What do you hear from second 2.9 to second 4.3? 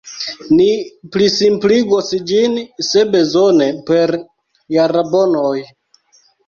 bezone, per